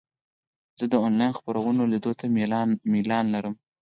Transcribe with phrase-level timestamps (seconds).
[0.79, 2.25] زه د انلاین خپرونو لیدو ته
[2.95, 3.53] میلان لرم.